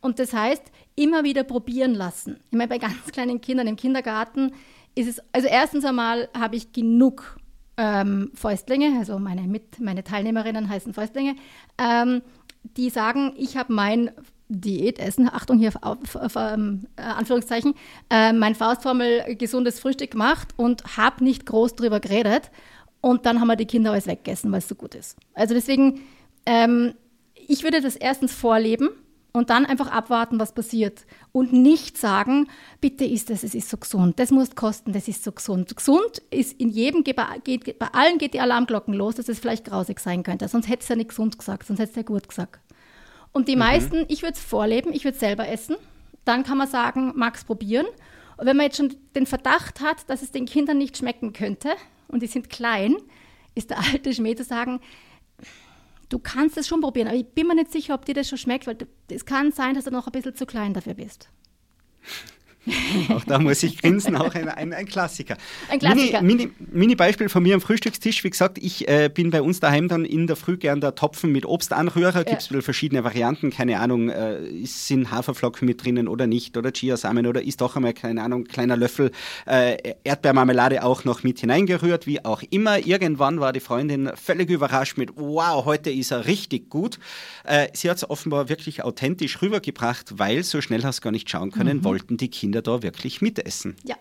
[0.00, 0.62] Und das heißt,
[0.94, 2.38] immer wieder probieren lassen.
[2.50, 4.52] Ich meine, bei ganz kleinen Kindern im Kindergarten
[4.94, 7.38] ist es, also erstens einmal habe ich genug
[7.76, 11.36] ähm, Fäustlinge, also meine, mit, meine Teilnehmerinnen heißen Fäustlinge,
[11.78, 12.22] ähm,
[12.76, 14.10] die sagen, ich habe mein
[14.48, 17.74] Diätessen, Achtung hier auf, auf, auf ähm, äh, Anführungszeichen,
[18.10, 22.50] äh, mein Faustformel gesundes Frühstück gemacht und habe nicht groß drüber geredet.
[23.00, 25.16] Und dann haben wir die Kinder alles weggegessen, weil es so gut ist.
[25.34, 26.00] Also deswegen,
[26.46, 26.94] ähm,
[27.34, 28.88] ich würde das erstens vorleben
[29.32, 31.06] und dann einfach abwarten, was passiert.
[31.32, 32.48] Und nicht sagen,
[32.80, 35.76] bitte isst es, es ist so gesund, das muss kosten, das ist so gesund.
[35.76, 40.00] Gesund ist in jedem, geht, bei allen geht die Alarmglocken los, dass es vielleicht grausig
[40.00, 40.48] sein könnte.
[40.48, 42.60] Sonst hätte es ja nicht gesund gesagt, sonst hätte es ja gut gesagt.
[43.32, 43.60] Und die mhm.
[43.60, 45.76] meisten, ich würde es vorleben, ich würde es selber essen.
[46.24, 47.86] Dann kann man sagen, mag's probieren.
[48.36, 51.70] Und wenn man jetzt schon den Verdacht hat, dass es den Kindern nicht schmecken könnte
[52.08, 52.96] und die sind klein,
[53.54, 54.80] ist der alte Schmäh zu sagen,
[56.08, 58.38] du kannst es schon probieren, aber ich bin mir nicht sicher, ob dir das schon
[58.38, 58.76] schmeckt, weil
[59.10, 61.28] es kann sein, dass du noch ein bisschen zu klein dafür bist.
[63.10, 65.36] auch da muss ich grinsen, auch ein, ein, ein Klassiker.
[65.70, 66.22] Ein Klassiker.
[66.22, 68.24] Mini, Mini, Mini, Beispiel von mir am Frühstückstisch.
[68.24, 71.32] Wie gesagt, ich äh, bin bei uns daheim dann in der Früh gern der Topfen
[71.32, 72.24] mit Obstanrührer.
[72.24, 72.60] Gibt es ja.
[72.60, 77.60] verschiedene Varianten, keine Ahnung, äh, sind Haferflocken mit drinnen oder nicht oder Chiasamen oder ist
[77.60, 79.12] doch einmal, keine Ahnung, kleiner Löffel
[79.46, 82.78] äh, Erdbeermarmelade auch noch mit hineingerührt, wie auch immer.
[82.78, 86.98] Irgendwann war die Freundin völlig überrascht mit, wow, heute ist er richtig gut.
[87.44, 91.30] Äh, sie hat es offenbar wirklich authentisch rübergebracht, weil so schnell hast du gar nicht
[91.30, 91.84] schauen können, mhm.
[91.84, 93.76] wollten die Kinder Kinder da wirklich mitessen.
[93.84, 93.96] Ja.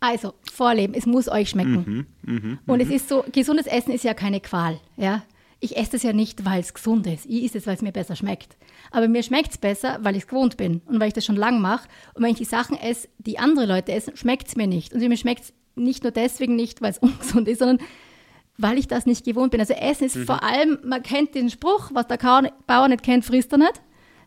[0.00, 2.06] Also, Vorleben, es muss euch schmecken.
[2.22, 2.94] Mhm, mh, Und es mhm.
[2.94, 4.78] ist so, gesundes Essen ist ja keine Qual.
[4.96, 5.22] Ja?
[5.58, 7.24] Ich esse es ja nicht, weil es gesund ist.
[7.26, 8.56] Ich esse es, weil es mir besser schmeckt.
[8.90, 11.36] Aber mir schmeckt es besser, weil ich es gewohnt bin und weil ich das schon
[11.36, 11.88] lange mache.
[12.14, 14.92] Und wenn ich die Sachen esse, die andere Leute essen, schmeckt es mir nicht.
[14.92, 17.78] Und mir schmeckt es nicht nur deswegen nicht, weil es ungesund ist, sondern
[18.58, 19.60] weil ich das nicht gewohnt bin.
[19.60, 20.26] Also Essen ist mhm.
[20.26, 22.18] vor allem, man kennt den Spruch, was der
[22.66, 23.80] Bauer nicht kennt, frisst er nicht.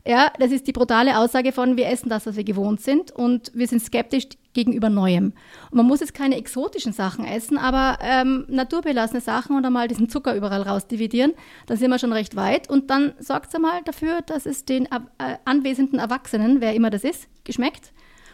[0.06, 3.52] Ja, das ist die brutale Aussage von, wir essen das, was wir gewohnt sind und
[3.54, 5.34] wir sind skeptisch gegenüber Neuem.
[5.72, 10.10] Und man muss jetzt keine exotischen Sachen essen, aber ähm, naturbelassene Sachen und einmal diesen
[10.10, 11.34] Zucker überall rausdividieren,
[11.68, 12.70] dann sind wir schon recht weit.
[12.70, 15.00] Und dann sorgt es einmal dafür, dass es den äh,
[15.46, 17.92] anwesenden Erwachsenen, wer immer das ist, geschmeckt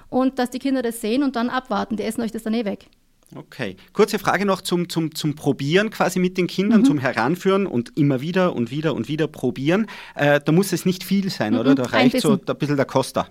[0.09, 1.97] und dass die Kinder das sehen und dann abwarten.
[1.97, 2.87] Die essen euch das dann eh weg.
[3.35, 3.75] Okay.
[3.91, 6.85] Kurze Frage noch zum, zum, zum Probieren quasi mit den Kindern, mhm.
[6.85, 9.87] zum Heranführen und immer wieder und wieder und wieder probieren.
[10.15, 11.59] Äh, da muss es nicht viel sein, mhm.
[11.59, 11.75] oder?
[11.75, 13.27] Da reicht ein so ein bisschen der Costa.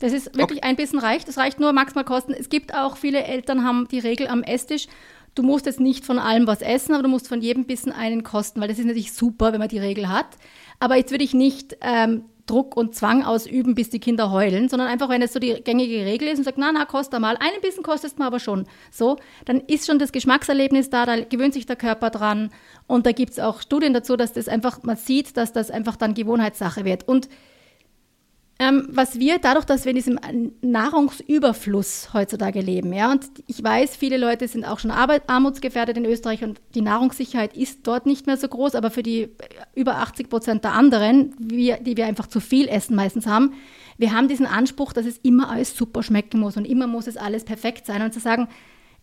[0.00, 0.68] Das ist wirklich okay.
[0.68, 1.28] ein bisschen reicht.
[1.28, 2.32] Das reicht nur maximal kosten.
[2.32, 4.86] Es gibt auch viele Eltern haben die Regel am Esstisch.
[5.34, 8.22] Du musst jetzt nicht von allem was essen, aber du musst von jedem Bissen einen
[8.22, 10.26] kosten, weil das ist natürlich super, wenn man die Regel hat.
[10.80, 14.88] Aber jetzt würde ich nicht ähm, Druck und Zwang ausüben, bis die Kinder heulen, sondern
[14.88, 17.60] einfach, wenn es so die gängige Regel ist und sagt, na, na, kostet mal, einen
[17.62, 21.66] Bissen kostet mir aber schon, so, dann ist schon das Geschmackserlebnis da, da gewöhnt sich
[21.66, 22.50] der Körper dran
[22.86, 25.96] und da gibt es auch Studien dazu, dass das einfach, man sieht, dass das einfach
[25.96, 27.08] dann Gewohnheitssache wird.
[27.08, 27.28] Und
[28.60, 30.20] ähm, was wir dadurch, dass wir in diesem
[30.60, 36.44] Nahrungsüberfluss heutzutage leben, ja, und ich weiß, viele Leute sind auch schon armutsgefährdet in Österreich
[36.44, 39.30] und die Nahrungssicherheit ist dort nicht mehr so groß, aber für die
[39.74, 43.54] über 80 Prozent der anderen, wir, die wir einfach zu viel essen meistens haben,
[43.98, 47.16] wir haben diesen Anspruch, dass es immer alles super schmecken muss und immer muss es
[47.16, 48.48] alles perfekt sein und zu sagen,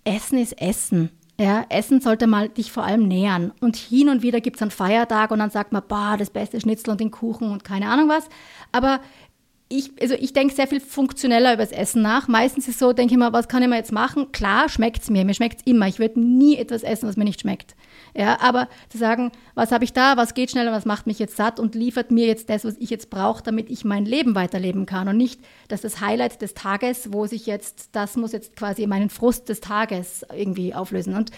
[0.04, 1.12] Essen ist Essen.
[1.40, 3.52] Ja, Essen sollte mal dich vor allem nähern.
[3.62, 6.62] Und hin und wieder gibt es einen Feiertag und dann sagt man, bah, das beste
[6.62, 8.28] Schnitzel und den Kuchen und keine Ahnung was.
[8.72, 9.00] Aber
[9.72, 12.28] ich, also ich denke sehr viel funktioneller über das Essen nach.
[12.28, 14.32] Meistens ist es so, denke ich mal, was kann ich mir jetzt machen?
[14.32, 15.26] Klar, schmeckt es mir.
[15.26, 15.88] Mir schmeckt es immer.
[15.88, 17.76] Ich würde nie etwas essen, was mir nicht schmeckt.
[18.14, 21.38] Ja, aber zu sagen, was habe ich da, was geht schneller, was macht mich jetzt
[21.38, 24.86] satt und liefert mir jetzt das, was ich jetzt brauche, damit ich mein Leben weiterleben
[24.86, 28.86] kann und nicht, dass das Highlight des Tages, wo sich jetzt, das muss jetzt quasi
[28.86, 31.16] meinen Frust des Tages irgendwie auflösen.
[31.16, 31.32] Und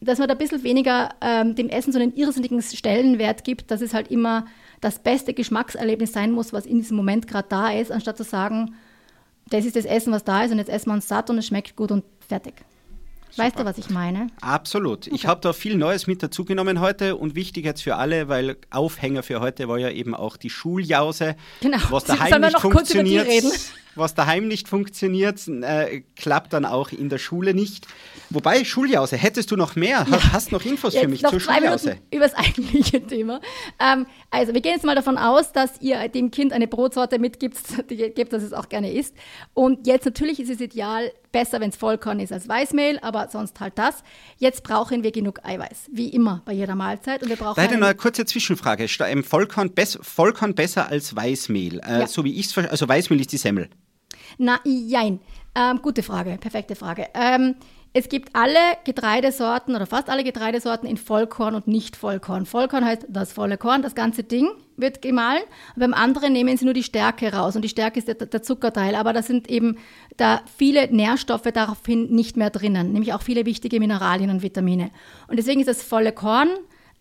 [0.00, 3.80] dass man da ein bisschen weniger ähm, dem Essen so einen irrsinnigen Stellenwert gibt, dass
[3.80, 4.46] es halt immer
[4.84, 8.74] das beste Geschmackserlebnis sein muss, was in diesem Moment gerade da ist, anstatt zu sagen,
[9.48, 11.46] das ist das Essen, was da ist und jetzt essen wir uns satt und es
[11.46, 12.54] schmeckt gut und fertig.
[13.30, 13.46] Super.
[13.46, 14.28] Weißt du, was ich meine?
[14.42, 15.06] Absolut.
[15.06, 15.16] Okay.
[15.16, 19.22] Ich habe da viel Neues mit dazugenommen heute und wichtig jetzt für alle, weil Aufhänger
[19.22, 21.34] für heute war ja eben auch die Schuljause.
[21.60, 21.78] Genau.
[21.88, 23.26] Was daheim nicht funktioniert,
[23.94, 27.86] was daheim nicht funktioniert, äh, klappt dann auch in der Schule nicht.
[28.30, 30.06] Wobei, Schuljause, hättest du noch mehr?
[30.10, 30.32] Ja.
[30.32, 31.98] Hast noch Infos für mich noch zur Schuljause?
[32.10, 33.40] Über das eigentliche Thema.
[33.80, 37.58] Ähm, also, wir gehen jetzt mal davon aus, dass ihr dem Kind eine Brotsorte mitgibt,
[37.90, 39.14] die gibt, dass es auch gerne isst.
[39.52, 43.58] Und jetzt natürlich ist es ideal, besser, wenn es Vollkorn ist als Weißmehl, aber sonst
[43.60, 44.02] halt das.
[44.38, 47.22] Jetzt brauchen wir genug Eiweiß, wie immer bei jeder Mahlzeit.
[47.22, 48.86] Und wir brauchen Leider noch eine kurze Zwischenfrage.
[48.88, 52.06] Vollkorn, Vollkorn besser als Weißmehl, äh, ja.
[52.06, 53.68] so wie ich es also Weißmehl ist die Semmel.
[54.38, 55.20] Na, jein.
[55.54, 57.06] Ähm, gute Frage, perfekte Frage.
[57.14, 57.56] Ähm,
[57.96, 62.44] es gibt alle Getreidesorten oder fast alle Getreidesorten in Vollkorn und nicht Vollkorn.
[62.44, 65.44] Vollkorn heißt das volle Korn, das ganze Ding wird gemahlen.
[65.76, 68.96] beim anderen nehmen sie nur die Stärke raus und die Stärke ist der, der Zuckerteil.
[68.96, 69.78] Aber da sind eben
[70.16, 74.90] da viele Nährstoffe daraufhin nicht mehr drinnen, nämlich auch viele wichtige Mineralien und Vitamine.
[75.28, 76.48] Und deswegen ist das volle Korn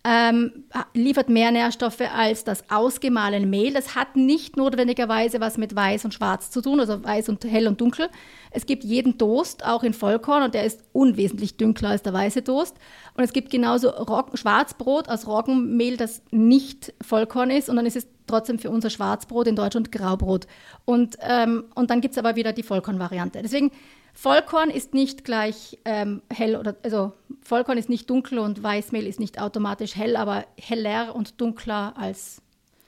[0.05, 3.73] ähm, liefert mehr Nährstoffe als das ausgemahlene Mehl.
[3.73, 7.67] Das hat nicht notwendigerweise was mit weiß und schwarz zu tun, also weiß und hell
[7.67, 8.09] und dunkel.
[8.51, 12.43] Es gibt jeden Toast, auch in Vollkorn, und der ist unwesentlich dunkler als der weiße
[12.43, 12.75] Toast.
[13.15, 17.95] Und es gibt genauso Rock Schwarzbrot aus Roggenmehl, das nicht Vollkorn ist, und dann ist
[17.95, 20.47] es trotzdem für unser Schwarzbrot in Deutschland Graubrot.
[20.85, 23.41] Und, ähm, und dann gibt es aber wieder die Vollkornvariante.
[23.41, 23.71] Deswegen
[24.13, 29.19] Vollkorn ist nicht gleich ähm, hell oder also Vollkorn ist nicht dunkel und Weißmehl ist
[29.19, 32.41] nicht automatisch hell, aber heller und dunkler als.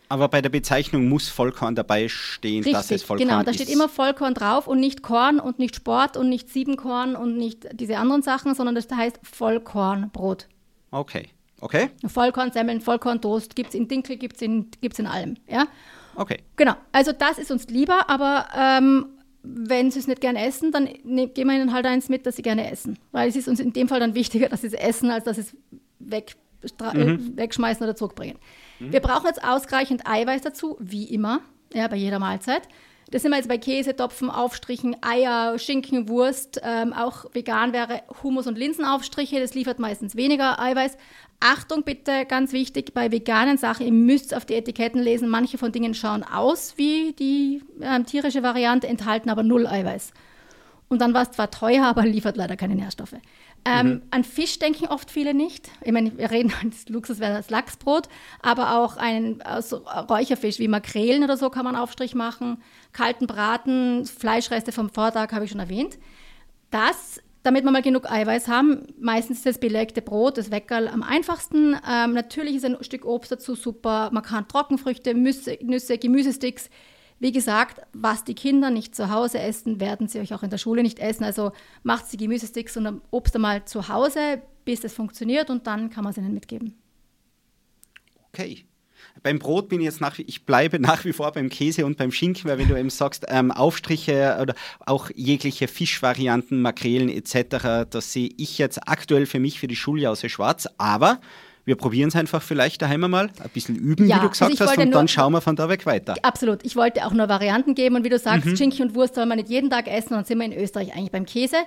[0.08, 3.34] Aber bei der Bezeichnung muss Vollkorn dabei stehen, Richtig, dass es Vollkorn ist.
[3.34, 7.16] Genau, da steht immer Vollkorn drauf und nicht Korn und nicht Sport und nicht Siebenkorn
[7.16, 10.48] und nicht diese anderen Sachen, sondern das heißt Vollkornbrot.
[10.92, 11.30] Okay.
[11.62, 11.90] Okay.
[12.06, 15.38] Vollkornsemmeln, Vollkorntoast gibt es in Dinkel, gibt es in, gibt's in allem.
[15.48, 15.68] Ja?
[16.16, 16.38] Okay.
[16.56, 19.08] Genau, also das ist uns lieber, aber ähm,
[19.44, 22.36] wenn sie es nicht gerne essen, dann ne, geben wir ihnen halt eins mit, dass
[22.36, 22.98] sie gerne essen.
[23.12, 25.36] Weil es ist uns in dem Fall dann wichtiger, dass sie es essen, als dass
[25.36, 25.56] sie es
[26.00, 26.36] weg,
[26.94, 27.38] mhm.
[27.38, 28.38] wegschmeißen oder zurückbringen.
[28.80, 28.92] Mhm.
[28.92, 31.42] Wir brauchen jetzt ausreichend Eiweiß dazu, wie immer,
[31.74, 32.64] ja, bei jeder Mahlzeit.
[33.12, 36.60] Das sind wir jetzt bei Käse, Topfen, Aufstrichen, Eier, Schinken, Wurst.
[36.64, 39.40] Ähm, auch vegan wäre Hummus- und Linsenaufstriche.
[39.40, 40.98] Das liefert meistens weniger Eiweiß.
[41.40, 45.30] Achtung bitte, ganz wichtig, bei veganen Sachen, ihr müsst auf die Etiketten lesen.
[45.30, 50.12] Manche von Dingen schauen aus wie die äh, tierische Variante, enthalten aber null Eiweiß.
[50.88, 53.16] Und dann war es zwar teuer, aber liefert leider keine Nährstoffe.
[53.68, 54.02] Ähm, mhm.
[54.12, 55.72] An Fisch denken oft viele nicht.
[55.82, 58.08] Ich meine, wir reden, das Luxus wäre das Lachsbrot,
[58.42, 62.62] aber auch einen also Räucherfisch wie Makrelen oder so kann man Aufstrich machen.
[62.94, 65.98] Kalten Braten, Fleischreste vom Vortag habe ich schon erwähnt.
[66.70, 71.04] Das, damit wir mal genug Eiweiß haben, meistens ist das belegte Brot, das Weckerl am
[71.04, 71.76] einfachsten.
[71.90, 74.10] Ähm, natürlich ist ein Stück Obst dazu super.
[74.12, 76.70] Man kann Trockenfrüchte, Nüsse, Nüsse Gemüsesticks
[77.20, 80.58] wie gesagt, was die Kinder nicht zu Hause essen, werden sie euch auch in der
[80.58, 81.24] Schule nicht essen.
[81.24, 81.52] Also
[81.84, 86.12] macht sie Gemüsesticks und Obst einmal zu Hause, bis es funktioniert und dann kann man
[86.12, 86.76] es ihnen mitgeben.
[88.30, 88.66] Okay.
[89.24, 92.12] Beim Brot bin ich jetzt nach, ich bleibe nach wie vor beim Käse und beim
[92.12, 98.14] Schinken, weil wenn du eben sagst, ähm, Aufstriche oder auch jegliche Fischvarianten, Makrelen etc., das
[98.14, 101.20] sehe ich jetzt aktuell für mich für die Schuljause schwarz, aber
[101.66, 104.66] wir probieren es einfach vielleicht daheim einmal, ein bisschen üben, ja, wie du gesagt also
[104.66, 106.16] hast, und dann schauen wir von da weg weiter.
[106.22, 106.64] Absolut.
[106.64, 108.56] Ich wollte auch nur Varianten geben und wie du sagst, mhm.
[108.56, 110.94] Schinken und Wurst soll man nicht jeden Tag essen und dann sind wir in Österreich
[110.94, 111.58] eigentlich beim Käse.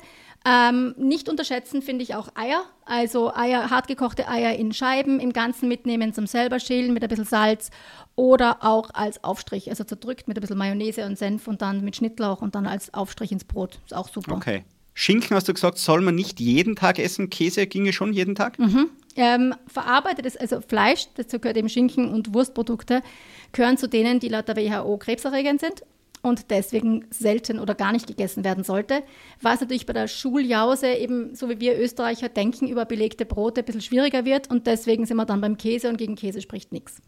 [0.47, 2.63] Ähm, nicht unterschätzen finde ich auch Eier.
[2.85, 7.25] Also Eier, hartgekochte Eier in Scheiben im Ganzen mitnehmen zum selber schälen mit ein bisschen
[7.25, 7.71] Salz
[8.15, 11.97] oder auch als Aufstrich, also zerdrückt mit ein bisschen Mayonnaise und Senf und dann mit
[11.97, 13.81] Schnittlauch und dann als Aufstrich ins Brot.
[13.85, 14.37] Ist auch super.
[14.37, 14.65] Okay.
[14.95, 17.31] Schinken hast du gesagt, soll man nicht jeden Tag essen.
[17.31, 18.59] Käse ginge schon jeden Tag?
[18.59, 18.91] Mhm.
[19.21, 23.03] Ähm, verarbeitetes, also Fleisch, dazu gehört eben Schinken und Wurstprodukte,
[23.51, 25.83] gehören zu denen, die laut der WHO krebserregend sind
[26.23, 29.03] und deswegen selten oder gar nicht gegessen werden sollte.
[29.43, 33.65] Was natürlich bei der Schuljause eben, so wie wir Österreicher denken, über belegte Brote ein
[33.65, 37.03] bisschen schwieriger wird und deswegen sind wir dann beim Käse und gegen Käse spricht nichts.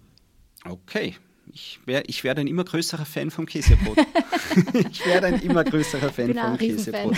[0.68, 1.14] Okay,
[1.53, 3.99] ich, wär, ich werde ein immer größerer Fan vom Käsebrot.
[4.90, 7.16] ich werde ein immer größerer Fan vom Käsebrot.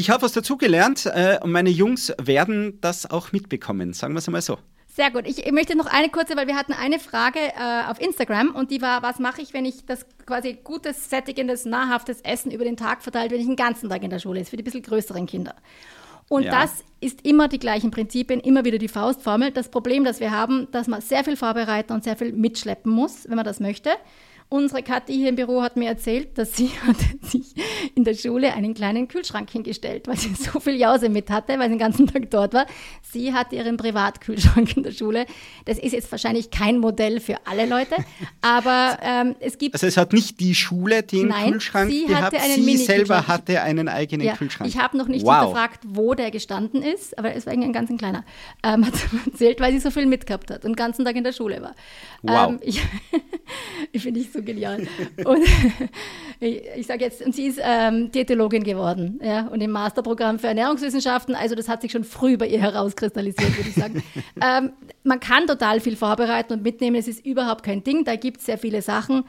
[0.00, 4.28] Ich habe was dazugelernt äh, und meine Jungs werden das auch mitbekommen, sagen wir es
[4.28, 4.56] einmal so.
[4.86, 5.26] Sehr gut.
[5.26, 8.80] Ich möchte noch eine kurze, weil wir hatten eine Frage äh, auf Instagram und die
[8.80, 13.02] war, was mache ich, wenn ich das quasi gutes, sättigendes, nahrhaftes Essen über den Tag
[13.02, 15.54] verteilt, wenn ich den ganzen Tag in der Schule ist, für die bisschen größeren Kinder.
[16.30, 16.62] Und ja.
[16.62, 19.50] das ist immer die gleichen Prinzipien, immer wieder die Faustformel.
[19.50, 23.28] Das Problem, das wir haben, dass man sehr viel vorbereiten und sehr viel mitschleppen muss,
[23.28, 23.90] wenn man das möchte.
[24.52, 27.54] Unsere Kathi hier im Büro hat mir erzählt, dass sie hat sich
[27.94, 31.68] in der Schule einen kleinen Kühlschrank hingestellt, weil sie so viel Jause mit hatte, weil
[31.68, 32.66] sie den ganzen Tag dort war.
[33.12, 35.26] Sie hatte ihren Privatkühlschrank in der Schule.
[35.66, 37.94] Das ist jetzt wahrscheinlich kein Modell für alle Leute,
[38.40, 39.74] aber ähm, es gibt...
[39.76, 43.28] Also es hat nicht die Schule den Nein, Kühlschrank sie gehabt, hatte einen sie selber
[43.28, 44.68] hatte einen eigenen ja, Kühlschrank.
[44.68, 45.44] Ich habe noch nicht wow.
[45.44, 48.24] hinterfragt, wo der gestanden ist, aber es war ein ganz ein kleiner.
[48.64, 48.94] Ähm, hat
[49.26, 51.74] erzählt, weil sie so viel mitgehabt hat und den ganzen Tag in der Schule war.
[52.22, 52.50] Wow.
[52.50, 52.82] Ähm, ich,
[53.92, 54.86] ich finde ich so genial.
[55.24, 55.44] Und
[56.40, 60.48] ich, ich sage jetzt, und sie ist ähm, Diätologin geworden, ja, und im Masterprogramm für
[60.48, 61.34] Ernährungswissenschaften.
[61.34, 64.02] Also das hat sich schon früh bei ihr herauskristallisiert, würde ich sagen.
[64.42, 64.72] ähm,
[65.04, 66.96] man kann total viel vorbereiten und mitnehmen.
[66.96, 68.04] Es ist überhaupt kein Ding.
[68.04, 69.24] Da gibt es sehr viele Sachen.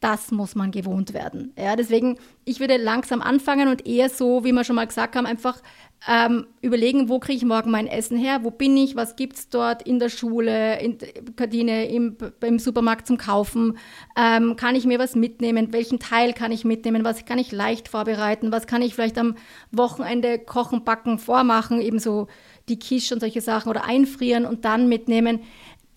[0.00, 1.52] Das muss man gewohnt werden.
[1.58, 5.26] Ja, deswegen, ich würde langsam anfangen und eher so, wie wir schon mal gesagt haben,
[5.26, 5.60] einfach
[6.08, 9.48] ähm, überlegen, wo kriege ich morgen mein Essen her, wo bin ich, was gibt es
[9.50, 13.76] dort in der Schule, in der Kantine, im, im Supermarkt zum Kaufen,
[14.16, 17.88] ähm, kann ich mir was mitnehmen, welchen Teil kann ich mitnehmen, was kann ich leicht
[17.88, 19.34] vorbereiten, was kann ich vielleicht am
[19.70, 22.28] Wochenende kochen, backen, vormachen, ebenso
[22.70, 25.40] die Quiche und solche Sachen oder einfrieren und dann mitnehmen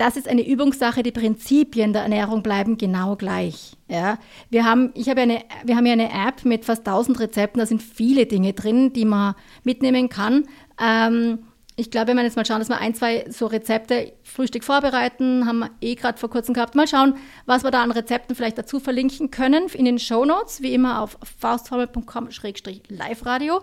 [0.04, 1.02] das ist eine Übungssache.
[1.02, 3.78] Die Prinzipien der Ernährung bleiben genau gleich.
[3.88, 4.18] Ja,
[4.50, 7.62] wir haben, ich habe eine, wir haben ja eine App mit fast 1000 Rezepten.
[7.62, 10.44] Da sind viele Dinge drin, die man mitnehmen kann.
[10.78, 11.46] Ähm,
[11.78, 15.48] ich glaube, wenn wir jetzt mal schauen, dass wir ein, zwei so Rezepte Frühstück vorbereiten,
[15.48, 16.76] haben wir eh gerade vor kurzem gehabt.
[16.76, 20.62] Mal schauen, was wir da an Rezepten vielleicht dazu verlinken können in den Show Notes,
[20.62, 23.62] wie immer auf faustformel.com-live-radio.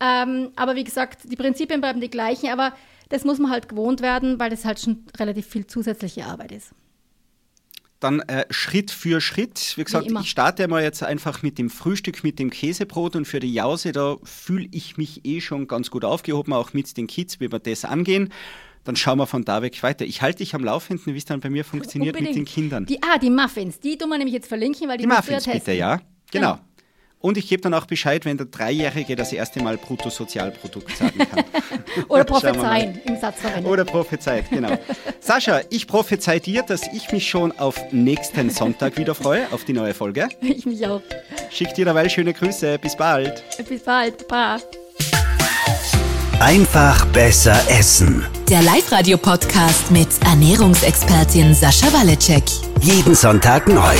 [0.00, 2.72] Ähm, aber wie gesagt, die Prinzipien bleiben die gleichen, aber
[3.12, 6.70] das muss man halt gewohnt werden, weil das halt schon relativ viel zusätzliche Arbeit ist.
[8.00, 9.74] Dann äh, Schritt für Schritt.
[9.76, 13.26] Wie gesagt, Wie ich starte mal jetzt einfach mit dem Frühstück, mit dem Käsebrot und
[13.26, 17.06] für die Jause, da fühle ich mich eh schon ganz gut aufgehoben, auch mit den
[17.06, 18.32] Kids, wie wir das angehen
[18.84, 20.04] dann schauen wir von da weg weiter.
[20.04, 22.36] Ich halte dich am Laufenden, wie es dann bei mir funktioniert Unbedingt.
[22.36, 22.86] mit den Kindern.
[22.86, 25.72] Die, ah, die Muffins, die tun wir nämlich jetzt verlinken, weil die, die Muffins bitte,
[25.72, 26.00] ja.
[26.32, 26.54] Genau.
[26.54, 26.58] genau.
[27.22, 31.44] Und ich gebe dann auch Bescheid, wenn der Dreijährige das erste Mal Bruttosozialprodukt sagen kann.
[32.08, 33.66] Oder prophezeien im Satz verwenden.
[33.66, 34.76] Oder prophezeit, genau.
[35.20, 39.72] Sascha, ich prophezei dir, dass ich mich schon auf nächsten Sonntag wieder freue, auf die
[39.72, 40.28] neue Folge.
[40.52, 41.00] Ich mich auch.
[41.50, 42.78] Schick dir dabei schöne Grüße.
[42.78, 43.42] Bis bald.
[43.68, 44.28] Bis bald.
[44.28, 44.58] Papa.
[46.40, 48.26] Einfach besser essen.
[48.48, 52.42] Der Live-Radio-Podcast mit Ernährungsexpertin Sascha Waleczek.
[52.80, 53.94] Jeden Sonntag neu.